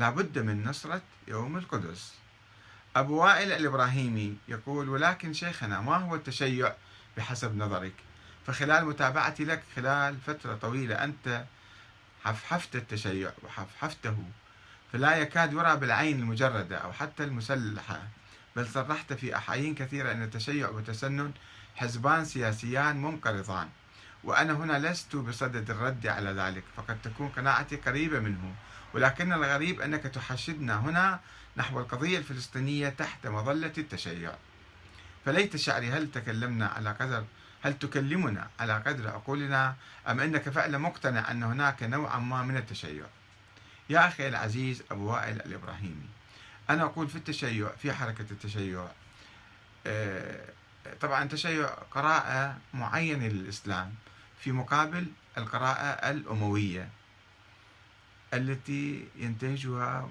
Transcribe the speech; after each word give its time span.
لابد 0.00 0.38
من 0.38 0.64
نصرة 0.64 1.02
يوم 1.28 1.56
القدس. 1.56 2.14
أبو 2.96 3.22
وائل 3.22 3.52
الإبراهيمي 3.52 4.36
يقول 4.48 4.88
ولكن 4.88 5.32
شيخنا 5.32 5.80
ما 5.80 5.96
هو 5.96 6.14
التشيع 6.14 6.74
بحسب 7.16 7.56
نظرك؟ 7.56 7.92
فخلال 8.46 8.84
متابعتي 8.84 9.44
لك 9.44 9.62
خلال 9.76 10.16
فترة 10.26 10.54
طويلة 10.54 11.04
أنت 11.04 11.44
حفحفت 12.24 12.76
التشيع 12.76 13.32
وحفحفته 13.42 14.24
فلا 14.92 15.16
يكاد 15.16 15.52
يرى 15.52 15.76
بالعين 15.76 16.20
المجردة 16.20 16.76
أو 16.76 16.92
حتى 16.92 17.24
المسلحة 17.24 18.02
بل 18.56 18.66
صرحت 18.66 19.12
في 19.12 19.36
أحايين 19.36 19.74
كثيرة 19.74 20.12
أن 20.12 20.22
التشيع 20.22 20.68
والتسنن 20.68 21.32
حزبان 21.76 22.24
سياسيان 22.24 23.02
منقرضان. 23.02 23.68
وأنا 24.24 24.52
هنا 24.52 24.88
لست 24.88 25.16
بصدد 25.16 25.70
الرد 25.70 26.06
على 26.06 26.30
ذلك 26.30 26.64
فقد 26.76 27.02
تكون 27.02 27.28
قناعتي 27.28 27.76
قريبة 27.76 28.18
منه. 28.18 28.54
ولكن 28.94 29.32
الغريب 29.32 29.80
أنك 29.80 30.02
تحشدنا 30.02 30.80
هنا 30.80 31.20
نحو 31.56 31.80
القضية 31.80 32.18
الفلسطينية 32.18 32.88
تحت 32.88 33.26
مظلة 33.26 33.72
التشيع. 33.78 34.32
فليت 35.24 35.56
شعري 35.56 35.90
هل 35.90 36.10
تكلمنا 36.10 36.66
على 36.66 36.90
قدر 36.92 37.24
هل 37.62 37.78
تكلمنا 37.78 38.48
على 38.60 38.82
قدر 38.86 39.08
عقولنا 39.08 39.74
أم 40.08 40.20
أنك 40.20 40.48
فعلا 40.48 40.78
مقتنع 40.78 41.30
أن 41.30 41.42
هناك 41.42 41.82
نوعا 41.82 42.18
ما 42.18 42.42
من 42.42 42.56
التشيع؟ 42.56 43.04
يا 43.90 44.08
أخي 44.08 44.28
العزيز 44.28 44.82
أبو 44.90 45.12
وائل 45.12 45.36
الإبراهيمي 45.36 46.08
أنا 46.70 46.82
أقول 46.82 47.08
في 47.08 47.16
التشيع 47.16 47.68
في 47.82 47.92
حركة 47.92 48.26
التشيع 48.30 48.88
آه، 49.86 50.17
طبعا 51.00 51.22
التشيع 51.22 51.66
قراءة 51.66 52.58
معينة 52.74 53.26
للإسلام. 53.26 53.94
في 54.40 54.52
مقابل 54.52 55.06
القراءة 55.38 56.10
الأموية 56.10 56.88
التي 58.34 59.08
ينتهجها 59.16 60.10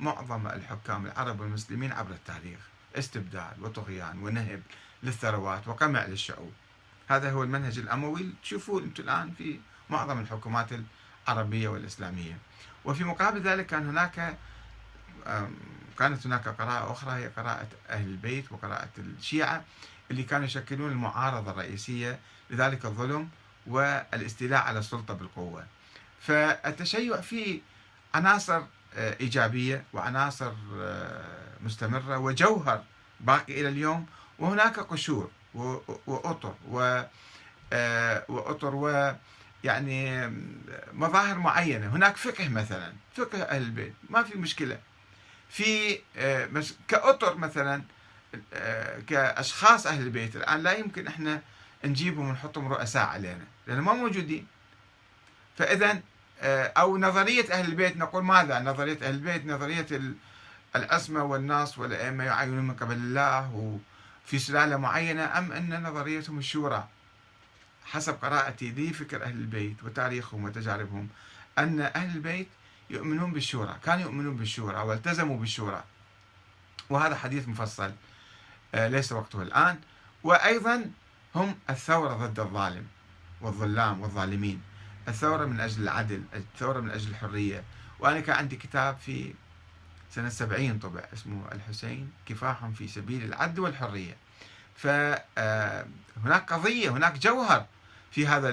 معظم 0.00 0.46
الحكام 0.46 1.06
العرب 1.06 1.40
والمسلمين 1.40 1.92
عبر 1.92 2.10
التاريخ. 2.10 2.58
استبداد 2.96 3.58
وطغيان 3.60 4.18
ونهب 4.22 4.62
للثروات 5.02 5.68
وقمع 5.68 6.06
للشعوب. 6.06 6.52
هذا 7.08 7.30
هو 7.32 7.42
المنهج 7.42 7.78
الأموي 7.78 8.34
تشوفون 8.42 8.82
أنتم 8.82 9.02
الآن 9.02 9.30
في 9.38 9.60
معظم 9.90 10.20
الحكومات 10.20 10.68
العربية 11.28 11.68
والإسلامية. 11.68 12.38
وفي 12.84 13.04
مقابل 13.04 13.40
ذلك 13.40 13.66
كان 13.66 13.88
هناك 13.88 14.38
كانت 16.00 16.26
هناك 16.26 16.48
قراءة 16.48 16.92
أخرى 16.92 17.12
هي 17.12 17.28
قراءة 17.28 17.68
أهل 17.90 18.06
البيت 18.06 18.52
وقراءة 18.52 18.88
الشيعة 18.98 19.64
اللي 20.10 20.22
كانوا 20.22 20.46
يشكلون 20.46 20.92
المعارضة 20.92 21.50
الرئيسية 21.50 22.18
لذلك 22.50 22.84
الظلم 22.84 23.28
والاستيلاء 23.66 24.60
على 24.60 24.78
السلطة 24.78 25.14
بالقوة. 25.14 25.64
فالتشيع 26.20 27.20
فيه 27.20 27.60
عناصر 28.14 28.62
آه، 28.94 29.16
إيجابية 29.20 29.84
وعناصر 29.92 30.52
آه، 30.80 31.54
مستمرة 31.60 32.18
وجوهر 32.18 32.84
باقي 33.20 33.60
إلى 33.60 33.68
اليوم 33.68 34.06
وهناك 34.38 34.80
قشور 34.80 35.30
وأطر 36.06 36.54
و 36.68 37.02
آه، 37.72 38.24
وأطر 38.28 38.74
و 38.74 39.14
يعني 39.64 40.28
مظاهر 40.92 41.38
معينة. 41.38 41.86
هناك 41.86 42.16
فقه 42.16 42.48
مثلا 42.48 42.92
فقه 43.16 43.42
أهل 43.42 43.62
البيت 43.62 43.94
ما 44.10 44.22
في 44.22 44.38
مشكلة. 44.38 44.78
في 45.50 45.98
كأطر 46.88 47.36
مثلا 47.36 47.82
كأشخاص 49.06 49.86
أهل 49.86 50.02
البيت 50.02 50.36
الآن 50.36 50.62
لا 50.62 50.72
يمكن 50.72 51.06
إحنا 51.06 51.42
نجيبهم 51.84 52.28
ونحطهم 52.28 52.72
رؤساء 52.72 53.06
علينا 53.06 53.44
لأنهم 53.66 53.84
ما 53.84 53.92
موجودين. 53.92 54.46
فإذا 55.58 56.00
آه، 56.42 56.72
أو 56.76 56.98
نظرية 56.98 57.52
أهل 57.52 57.64
البيت 57.64 57.96
نقول 57.96 58.24
ماذا؟ 58.24 58.58
نظرية 58.60 58.98
أهل 59.02 59.14
البيت 59.14 59.46
نظرية 59.46 59.86
العصمة 60.76 61.22
والناس 61.24 61.78
والأئمة 61.78 62.24
يعينون 62.24 62.64
من 62.64 62.74
قبل 62.74 62.94
الله 62.94 63.54
وفي 64.24 64.38
سلالة 64.38 64.76
معينة 64.76 65.38
أم 65.38 65.52
أن 65.52 65.82
نظريتهم 65.82 66.38
الشورى 66.38 66.88
حسب 67.84 68.14
قراءتي 68.14 68.70
لفكر 68.70 69.22
أهل 69.22 69.32
البيت 69.36 69.84
وتاريخهم 69.84 70.44
وتجاربهم 70.44 71.08
أن 71.58 71.80
أهل 71.80 72.16
البيت 72.16 72.48
يؤمنون 72.90 73.32
بالشورى 73.32 73.76
كانوا 73.84 74.02
يؤمنون 74.02 74.36
بالشورى 74.36 74.76
والتزموا 74.76 75.38
بالشورى. 75.38 75.84
وهذا 76.90 77.16
حديث 77.16 77.48
مفصل 77.48 77.92
آه، 78.74 78.88
ليس 78.88 79.12
وقته 79.12 79.42
الآن. 79.42 79.80
وأيضا 80.22 80.90
هم 81.34 81.54
الثورة 81.70 82.14
ضد 82.14 82.40
الظالم 82.40 82.86
والظلام 83.40 84.00
والظالمين. 84.00 84.62
الثورة 85.08 85.44
من 85.44 85.60
أجل 85.60 85.82
العدل 85.82 86.22
الثورة 86.34 86.80
من 86.80 86.90
أجل 86.90 87.10
الحرية. 87.10 87.64
وأنا 87.98 88.20
كان 88.20 88.36
عندي 88.36 88.56
كتاب 88.56 88.98
في 88.98 89.34
سنة 90.10 90.28
سبعين 90.28 90.78
طبع 90.78 91.00
اسمه 91.12 91.52
الحسين 91.52 92.10
كفاح 92.26 92.66
في 92.66 92.88
سبيل 92.88 93.24
العدل 93.24 93.60
والحرية. 93.60 94.16
فهناك 94.76 96.52
قضية 96.52 96.90
هناك 96.90 97.18
جوهر 97.18 97.66
في 98.10 98.26
هذا 98.26 98.48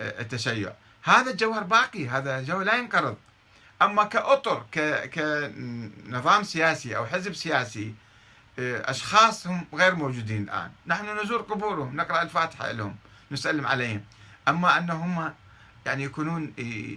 التشيع. 0.00 0.72
هذا 1.02 1.30
الجوهر 1.30 1.62
باقي 1.62 2.08
هذا 2.08 2.42
جوهر 2.42 2.64
لا 2.64 2.74
ينقرض. 2.74 3.16
أما 3.82 4.04
كأطر 4.04 4.64
كنظام 5.14 6.42
سياسي 6.42 6.96
أو 6.96 7.06
حزب 7.06 7.32
سياسي 7.34 7.94
أشخاص 8.58 9.46
هم 9.46 9.66
غير 9.74 9.94
موجودين 9.94 10.42
الآن. 10.42 10.70
نحن 10.86 11.22
نزور 11.22 11.42
قبورهم 11.42 11.96
نقرأ 11.96 12.22
الفاتحة 12.22 12.72
لهم 12.72 12.96
نسلم 13.30 13.66
عليهم. 13.66 14.04
أما 14.48 14.78
أنهم 14.78 15.32
يعني 15.86 16.04
يكونون 16.04 16.52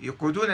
يقودون 0.00 0.50